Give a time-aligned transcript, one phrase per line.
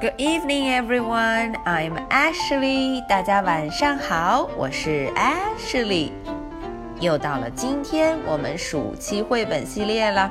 [0.00, 1.56] Good evening, everyone.
[1.64, 3.04] I'm Ashley.
[3.08, 6.12] 大家晚上好，我是 Ashley。
[7.00, 10.30] 又到了今天我们暑期绘本系列了。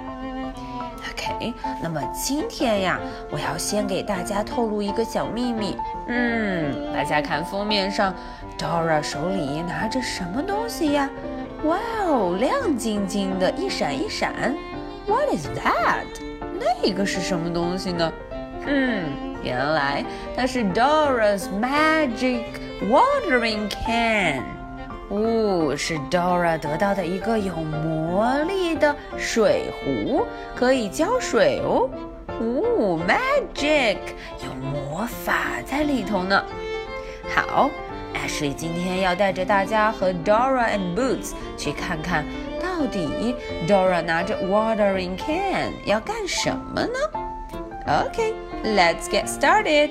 [1.11, 1.53] OK，
[1.83, 2.97] 那么今天呀，
[3.29, 5.75] 我要先给大家透露一个小秘密。
[6.07, 8.15] 嗯，大家看封面上
[8.57, 11.09] ，Dora 手里拿着什么东西呀？
[11.65, 14.55] 哇哦，亮晶晶的，一闪一闪。
[15.05, 16.05] What is that？
[16.57, 18.13] 那个是什么东西呢？
[18.65, 19.26] 嗯。
[19.43, 20.03] 原来
[20.35, 22.43] 它是 Dora's magic
[22.89, 24.43] watering can，
[25.09, 31.89] 哦，是 Dora 得到的一个有魔力的水壶，可以浇水哦。
[32.39, 33.97] 哦，magic
[34.43, 36.43] 有魔法在里头呢。
[37.33, 37.69] 好
[38.13, 42.25] ，Ashley 今天要带着大家和 Dora and Boots 去看看
[42.61, 43.35] 到底
[43.67, 47.26] Dora 拿着 watering can 要干什么呢
[47.86, 49.90] ？OK。Let's get started.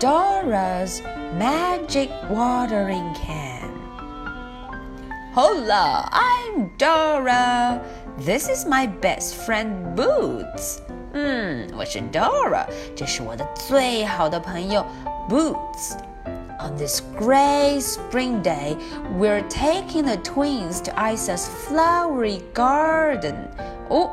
[0.00, 1.00] Dora's
[1.36, 3.70] magic watering can.
[5.32, 7.80] Hola, I'm Dora.
[8.18, 10.80] This is my best friend Boots.
[11.12, 12.66] 嗯，我是 Dora，
[12.96, 14.84] 这是我的最好的朋友
[15.28, 18.76] Boots。On this gray spring day,
[19.16, 23.50] we're taking the twins to Isa's flowery garden.
[23.88, 24.10] 哦。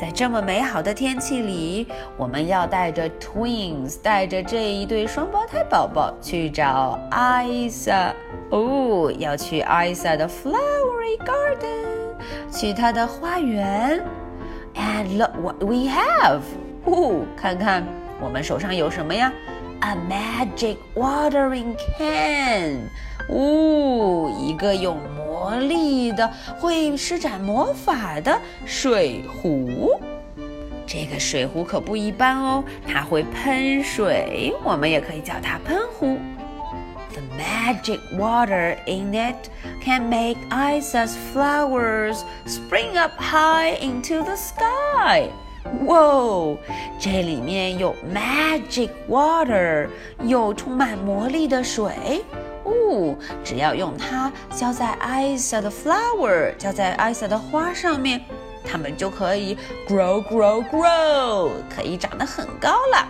[0.00, 8.10] 在这么美好的天气里，我们要带着 twins，带着这一对双胞胎宝宝去找艾莎。
[8.50, 12.14] 哦，要去艾莎的 flowery garden，
[12.50, 14.02] 去她的花园。
[14.74, 16.40] And look what we have！
[16.86, 17.84] 哦，看看
[18.22, 19.30] 我们手上有什么呀
[19.80, 22.88] ？A magic watering can！
[23.28, 30.00] 呜、哦，一个有魔力的、会施展魔法的水壶。
[30.86, 36.18] 这个水壶可不一般哦，它会喷水，我们也可以叫它喷壶。
[37.12, 39.50] The magic water in it
[39.84, 45.28] can make Isa's flowers spring up high into the sky.
[45.86, 46.56] 哇，
[46.98, 49.88] 这里面有 magic water，
[50.24, 52.24] 有充满魔力的水。
[52.70, 58.22] 哦，只要用它浇在艾莎的 flower，浇在艾莎的花上面，
[58.64, 59.56] 它们就可以
[59.88, 63.08] grow grow grow，可以长得很高了。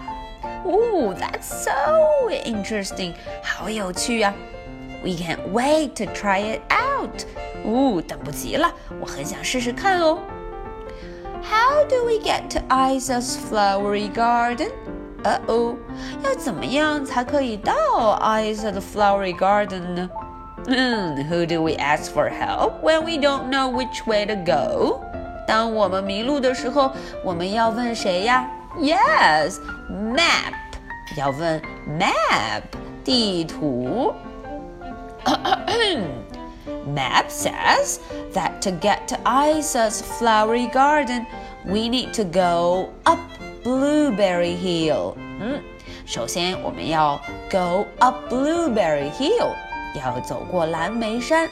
[0.64, 4.32] 哦，That's so interesting，好有趣啊
[5.02, 7.24] ！We can't wait to try it out。
[7.64, 10.18] 哦，等不及了，我很想试试看哦。
[11.42, 14.70] How do we get to Isa's flowery garden？
[15.23, 15.75] 呃哦，
[16.23, 17.73] 要怎么样才可以到
[18.21, 20.09] Isa 的 flowery garden 呢？
[20.67, 25.01] 嗯，Who do we ask for help when we don't know which way to go？
[25.47, 26.91] 当我们迷路的时候，
[27.23, 28.49] 我们要问谁呀？
[28.79, 30.53] Yes，map，
[31.17, 32.63] 要问 map
[33.03, 34.13] 地图。
[36.87, 37.99] Map says
[38.33, 41.25] that to get to Isa's flowery garden,
[41.65, 43.19] we need to go up
[43.63, 45.15] Blueberry Hill。
[45.39, 45.61] 嗯，
[46.05, 49.49] 首先我们要 go up Blueberry Hill，
[49.95, 51.49] 要走过蓝莓山，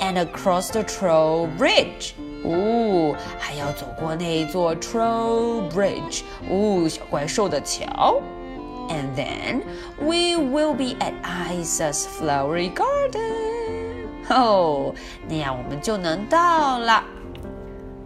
[0.00, 2.12] and across the Troll Bridge。
[2.44, 8.20] 哦，还要走过那座 Troll Bridge，哦，小怪兽的桥。
[8.90, 9.62] And then
[9.98, 14.06] we will be at Isa's flowery garden。
[14.30, 14.94] 哦，
[15.28, 17.04] 那样我们就能到了。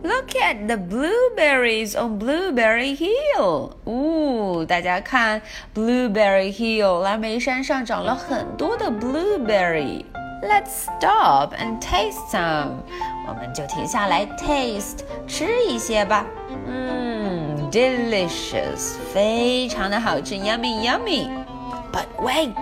[0.07, 3.71] Look at the blueberries on Blueberry Hill。
[3.85, 5.41] 哦，大家看，
[5.75, 12.83] Blueberry Hill 蓝莓山上长了很多的 blueberry。Let's stop and taste some。
[13.29, 16.27] 我们就停下来 taste 吃一些吧。
[16.67, 22.55] 嗯，delicious，非常的好吃，yummy yummy。But wait,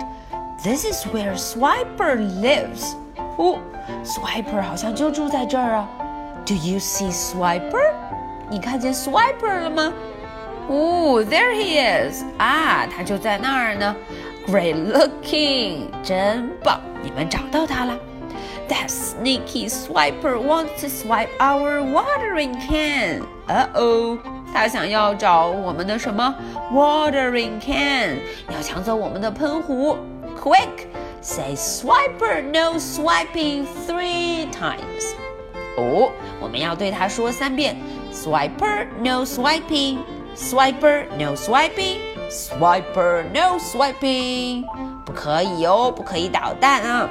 [0.62, 2.92] this is where Swiper lives。
[3.38, 3.58] 哦，
[4.04, 5.88] Swiper 好像就住在这儿啊。
[6.44, 7.92] do you see Swiper？
[8.48, 9.92] 你看见 Swiper 了吗？
[10.68, 12.22] 哦，There he is！
[12.38, 13.94] 啊，他就在那儿呢。
[14.46, 16.80] Great looking，真棒！
[17.02, 17.98] 你们找到他了。
[18.68, 23.22] That sneaky Swiper wants to swipe our watering can。
[23.46, 24.18] 呃哦，
[24.52, 26.34] 他想要找我们的什么？
[26.72, 28.18] Watering can，
[28.48, 29.98] 要抢走我们的喷壶。
[30.40, 35.14] Quick，say Swiper no swiping three times。
[35.77, 37.75] 哦，我们要对他说三遍
[38.13, 44.63] ：Swiper no swiping，Swiper no swiping，Swiper no swiping。
[45.05, 47.09] 不可以哦，不可以捣蛋啊！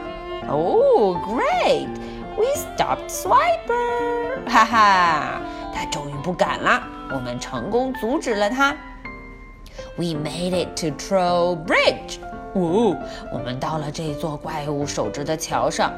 [0.49, 5.41] 哦，Great，we stopped Swiper，哈哈，
[5.73, 6.83] 他终于不敢了，
[7.13, 8.77] 我们成功阻止了他。
[9.97, 12.19] We made it to Troll Bridge.
[12.55, 12.97] 哦，
[13.33, 15.93] 我们到了这座怪物守着的桥上。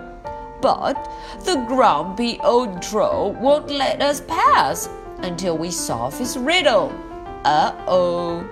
[0.62, 0.96] But
[1.44, 4.88] the grumpy old troll won't let us pass
[5.24, 6.90] until we solve his riddle.
[7.44, 8.44] Uh oh，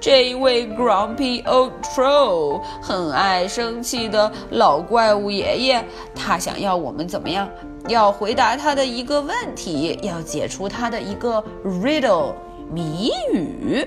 [0.00, 7.48] 这一位 grumpy old troll 很爱生气的老怪物爷爷，他想要我们怎么样？
[7.86, 12.34] 要回答他的一个问题，要解除他的一个 riddle
[12.72, 13.86] 谜语，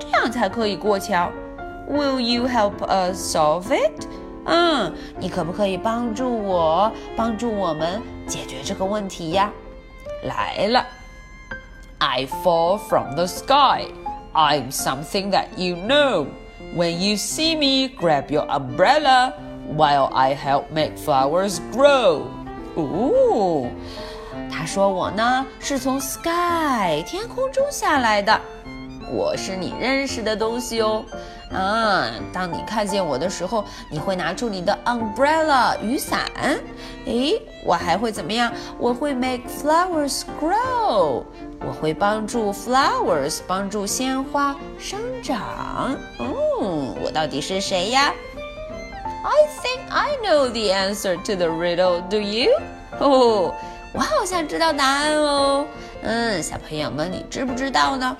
[0.00, 1.30] 这样才可以过桥。
[1.88, 4.08] Will you help us solve it？
[4.49, 9.51] 嗯，你可不可以帮助我，帮助我们解决这个问题呀？
[10.23, 10.85] 来了
[11.99, 13.85] ，I fall from the sky.
[14.33, 16.25] I'm something that you know.
[16.75, 19.33] When you see me, grab your umbrella
[19.75, 22.23] while I help make flowers grow.
[22.75, 23.67] 哦，
[24.51, 28.39] 他说我呢是从 sky 天空中下来的，
[29.11, 31.03] 我是你认识的东西哦。
[31.51, 36.21] 嗯，当你看见我的时候，你会拿出你的 umbrella 雨伞。
[37.05, 38.51] 诶，我还会怎么样？
[38.77, 41.23] 我会 make flowers grow，
[41.65, 45.95] 我会帮助 flowers 帮助鲜花生长。
[46.19, 48.13] 嗯，我到底是谁呀
[49.23, 52.01] ？I think I know the answer to the riddle.
[52.09, 52.51] Do you?
[52.99, 53.53] 哦，
[53.93, 55.65] 我好像知道答案哦。
[56.03, 58.15] 嗯，小朋友们，你知不知道呢？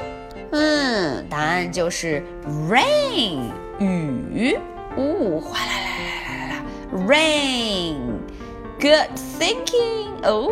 [0.53, 2.23] 嗯，答案就是
[2.69, 4.59] rain 雨，
[4.97, 6.63] 呜，哗啦啦啦啦啦啦，
[7.09, 9.09] rain。Good
[9.39, 10.47] thinking，哦，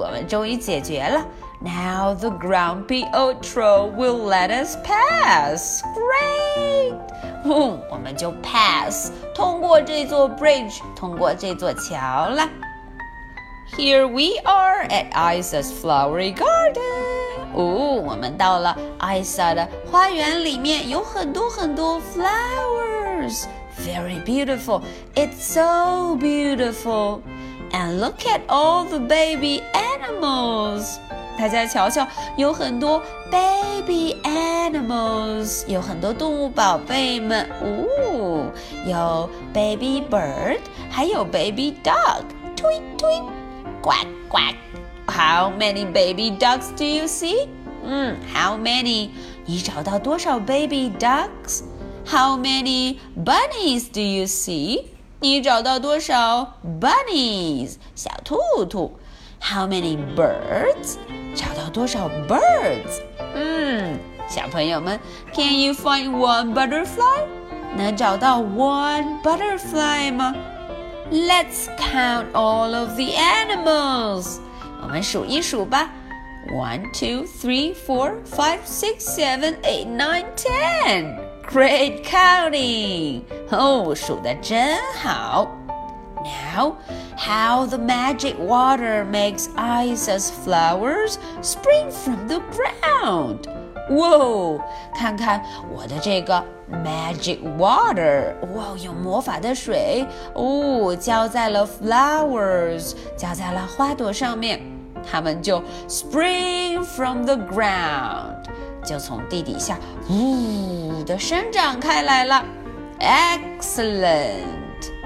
[0.00, 1.26] 我们终于解决了。
[1.60, 5.82] Now the grumpy old troll will let us pass.
[5.94, 6.94] Great，
[7.44, 12.46] 嗯，我们就 pass 通过这座 bridge，通过这座桥了。
[13.78, 17.05] Here we are at Isa's flowery garden.
[17.57, 23.45] 哦，我们到了艾莎的花园里面，有很多很多 flowers。
[23.83, 24.83] Very beautiful.
[25.15, 27.21] It's so beautiful.
[27.71, 30.97] And look at all the baby animals.
[31.37, 33.01] 大家瞧瞧，有很多
[33.31, 37.49] baby animals，有很多动物宝贝们。
[37.61, 38.51] 哦，
[38.85, 40.59] 有 baby bird，
[40.91, 42.23] 还有 baby dog。
[42.55, 43.23] tweet tweet，
[43.81, 43.91] 呱
[44.29, 44.37] 呱。
[45.06, 47.48] How many baby ducks do you see?
[47.84, 49.10] 嗯，How many？
[49.46, 54.84] 你找到多少 baby ducks？How many bunnies do you see？
[55.20, 58.92] 你找到多少 bunnies 小兔兔？
[59.40, 60.96] How many birds？
[61.34, 63.00] 找到多少 birds？
[63.34, 63.98] 嗯，
[64.28, 65.00] 小朋友们，
[65.34, 67.26] Can you find one butterfly？
[67.76, 70.34] 能找到 one butterfly 吗？
[71.10, 74.38] Let's count all of the animals.
[74.81, 75.89] 我们数一数吧。
[76.49, 81.17] One, two, three, four, five, six, seven, eight, nine, ten.
[81.51, 83.23] Great counting!
[83.49, 85.47] 哦，数的真好。
[86.23, 86.75] Now,
[87.17, 93.47] how the magic water makes Isa's flowers spring from the ground.
[93.91, 94.59] 哇哦，
[94.93, 95.41] 看看
[95.73, 96.43] 我的这个
[96.83, 104.61] magic water，哇，有魔法的水哦，浇在了 flowers，浇在了花朵上面，
[105.09, 108.35] 它们就 spring from the ground，
[108.83, 112.43] 就从地底下呜的生长开来了。
[112.99, 114.41] Excellent，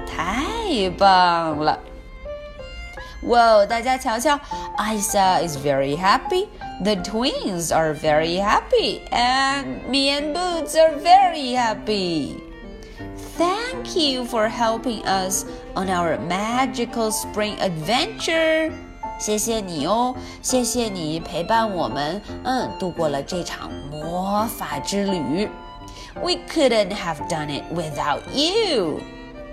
[0.06, 1.78] 太棒了！
[3.23, 4.39] 哇，大家瞧瞧，
[4.77, 12.35] Isa is very happy。The twins are very happy, and me and Boots are very happy.
[13.37, 18.71] Thank you for helping us on our magical spring adventure.
[19.19, 25.49] 谢谢你哦，谢谢你陪伴我们，嗯，度过了这场魔法之旅。
[26.21, 29.01] We couldn't have done it without you.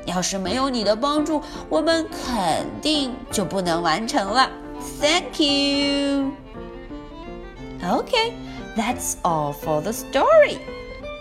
[0.08, 4.50] 要是没有你的帮助，我们肯定就不能完成了。
[5.00, 6.32] Thank you.
[7.82, 8.32] Okay,
[8.76, 10.58] that's all for the story.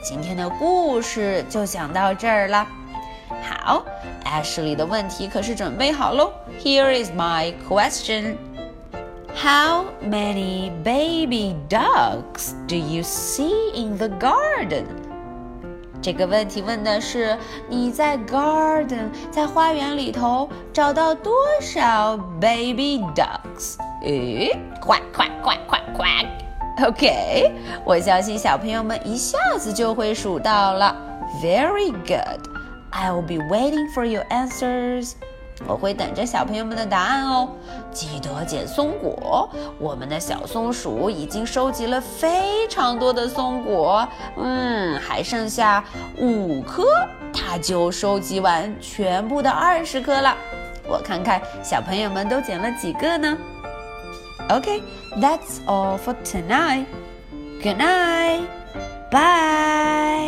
[0.03, 2.67] 今天的故事就讲到这儿了。
[3.41, 3.86] 好，
[4.25, 6.31] Ashley 的问题可是准备好喽。
[6.62, 8.36] Here is my question.
[9.36, 14.86] How many baby ducks do you see in the garden?
[16.08, 17.36] 这个问题问的是
[17.68, 23.76] 你在 garden 在花园里头找到多少 baby ducks？
[24.02, 26.08] 诶，快快快快快
[26.86, 27.52] ！OK，
[27.84, 30.96] 我相信小朋友们一下子就会数到了。
[31.42, 32.40] Very good.
[32.88, 35.12] I will be waiting for your answers.
[35.66, 37.48] 我会等着小朋友们的答案哦。
[37.90, 39.48] 记得捡松果，
[39.78, 45.84] 我们的小松鼠已经收集了非常多的松果，嗯，还剩下
[46.18, 46.84] 五颗，
[47.32, 50.36] 它就收集完全部的二十颗了。
[50.86, 53.36] 我看看小朋友们都捡了几个呢
[54.48, 56.86] OK，that's all for tonight.
[57.62, 58.46] Good night.
[59.10, 60.27] Bye.